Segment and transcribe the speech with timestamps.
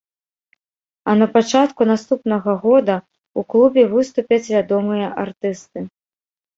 [1.13, 5.79] А на пачатку наступнага года ў клубе выступяць вядомыя артысты.